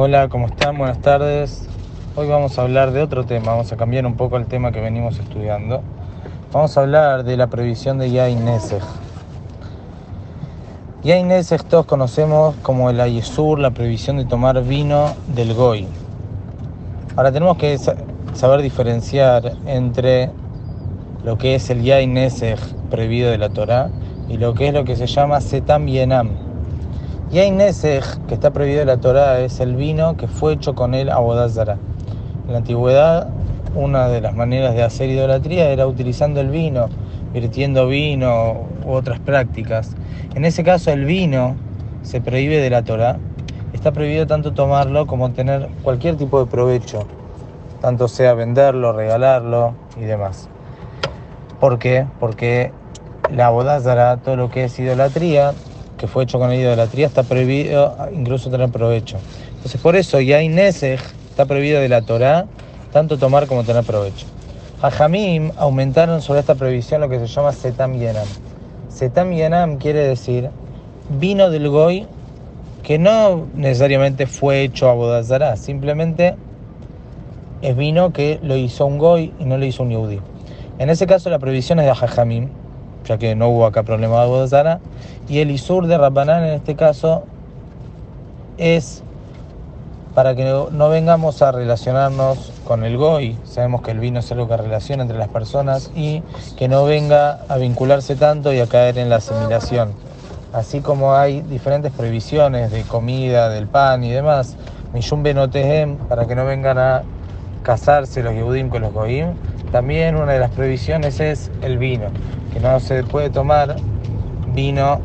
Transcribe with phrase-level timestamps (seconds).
[0.00, 0.78] Hola, ¿cómo están?
[0.78, 1.68] Buenas tardes.
[2.14, 4.80] Hoy vamos a hablar de otro tema, vamos a cambiar un poco el tema que
[4.80, 5.82] venimos estudiando.
[6.52, 8.80] Vamos a hablar de la previsión de Yain Nesej.
[11.02, 15.88] Yain Nesej todos conocemos como el Ayesur, la previsión de tomar vino del Goy.
[17.16, 17.76] Ahora tenemos que
[18.34, 20.30] saber diferenciar entre
[21.24, 23.90] lo que es el Yain Nesej prohibido de la Torah
[24.28, 26.47] y lo que es lo que se llama Setam Yenam
[27.30, 30.94] Yain Nesej, que está prohibido en la Torah, es el vino que fue hecho con
[30.94, 31.76] el abodazara.
[32.46, 33.28] En la antigüedad,
[33.74, 36.88] una de las maneras de hacer idolatría era utilizando el vino,
[37.34, 39.94] virtiendo vino u otras prácticas.
[40.34, 41.56] En ese caso, el vino
[42.00, 43.18] se prohíbe de la Torah.
[43.74, 47.06] Está prohibido tanto tomarlo como tener cualquier tipo de provecho,
[47.82, 50.48] tanto sea venderlo, regalarlo y demás.
[51.60, 52.06] ¿Por qué?
[52.20, 52.72] Porque
[53.30, 55.52] la abodazara, todo lo que es idolatría,
[55.98, 59.18] que fue hecho con el idolatría está prohibido incluso tener provecho.
[59.56, 62.46] Entonces por eso ya Nesej está prohibido de la Torá
[62.92, 64.26] tanto tomar como tener provecho.
[64.80, 68.26] Jamim aumentaron sobre esta prohibición lo que se llama Setam Yenam.
[68.88, 70.50] Setam Yenam quiere decir
[71.10, 72.06] vino del Goy
[72.82, 76.36] que no necesariamente fue hecho a Bodazara, simplemente
[77.60, 80.20] es vino que lo hizo un Goy y no lo hizo un Yehudi.
[80.78, 82.48] En ese caso la prohibición es de Jajamim,
[83.08, 84.22] ya que no hubo acá problema.
[84.22, 84.80] De Bodazara,
[85.28, 87.24] y el Isur de Rabbanán en este caso
[88.58, 89.02] es
[90.14, 94.48] para que no vengamos a relacionarnos con el goy, sabemos que el vino es algo
[94.48, 96.22] que relaciona entre las personas y
[96.56, 99.92] que no venga a vincularse tanto y a caer en la asimilación.
[100.52, 104.56] Así como hay diferentes prohibiciones de comida, del pan y demás,
[104.92, 107.02] Mishum Benotehem, para que no vengan a
[107.62, 109.34] casarse los Yehudim con los Goyim,
[109.72, 112.06] también una de las prohibiciones es el vino,
[112.52, 113.76] que no se puede tomar
[114.54, 115.00] vino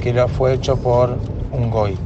[0.00, 1.18] que lo fue hecho por
[1.52, 1.96] un goy.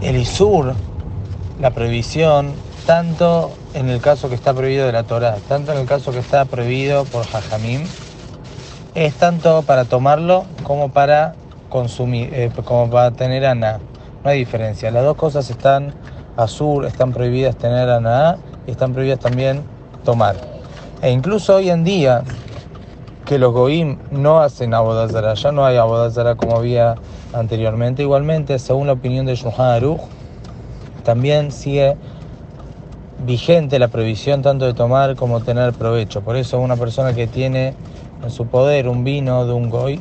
[0.00, 0.74] El Isur,
[1.60, 2.52] la prohibición,
[2.86, 6.18] tanto en el caso que está prohibido de la Torah, tanto en el caso que
[6.18, 7.82] está prohibido por Jajamim,
[8.94, 11.34] es tanto para tomarlo como para
[11.68, 13.80] consumir, eh, como para tener ana.
[14.22, 14.90] No hay diferencia.
[14.90, 15.94] Las dos cosas están
[16.36, 18.38] azur, están prohibidas tener ana
[18.72, 19.62] están prohibidas también
[20.04, 20.36] tomar.
[21.02, 22.22] E incluso hoy en día,
[23.26, 26.94] que los goim no hacen abodazara, ya no hay abodazara como había
[27.32, 28.02] anteriormente.
[28.02, 30.00] Igualmente, según la opinión de Shulchan Aruch,
[31.04, 31.96] también sigue
[33.24, 36.22] vigente la prohibición tanto de tomar como tener provecho.
[36.22, 37.74] Por eso una persona que tiene
[38.22, 40.00] en su poder un vino de un goy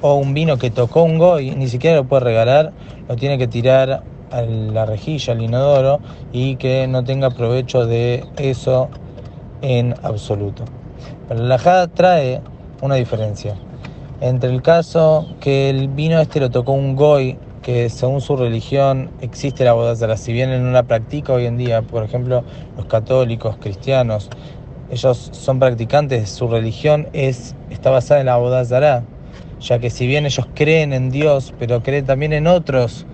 [0.00, 2.72] o un vino que tocó un goy, ni siquiera lo puede regalar,
[3.08, 4.02] lo tiene que tirar
[4.42, 6.00] la rejilla, al inodoro
[6.32, 8.88] y que no tenga provecho de eso
[9.62, 10.64] en absoluto.
[11.28, 12.40] Pero la Jada trae
[12.82, 13.56] una diferencia
[14.20, 19.10] entre el caso que el vino este lo tocó un goy que según su religión
[19.20, 22.44] existe la bodazara, si bien no la practica hoy en día, por ejemplo,
[22.76, 24.30] los católicos, cristianos,
[24.90, 29.04] ellos son practicantes, su religión es, está basada en la bodazara,
[29.60, 33.06] ya que si bien ellos creen en Dios, pero creen también en otros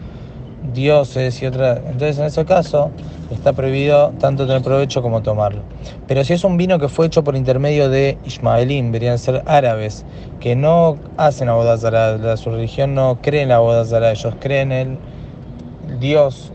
[0.62, 2.91] dioses y otras, entonces en ese caso
[3.31, 5.62] está prohibido tanto tener provecho como tomarlo.
[6.06, 10.04] Pero si es un vino que fue hecho por intermedio de Ismaelín, deberían ser árabes,
[10.41, 14.98] que no hacen abodazara, su religión no cree en la abodazara, ellos creen en
[15.88, 16.53] el Dios,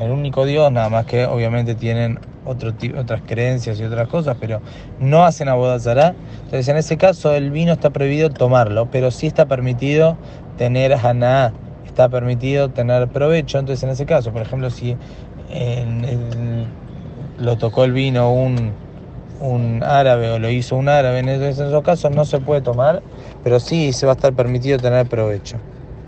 [0.00, 4.60] el único Dios, nada más que obviamente tienen otro, otras creencias y otras cosas, pero
[5.00, 6.14] no hacen abodazara.
[6.36, 10.16] Entonces en ese caso el vino está prohibido tomarlo, pero sí está permitido
[10.58, 11.52] tener haná,
[11.94, 13.58] está permitido tener provecho.
[13.58, 14.96] Entonces en ese caso, por ejemplo, si
[17.38, 18.72] lo tocó el vino un,
[19.40, 23.00] un árabe o lo hizo un árabe, en esos casos no se puede tomar,
[23.44, 25.56] pero sí se va a estar permitido tener provecho.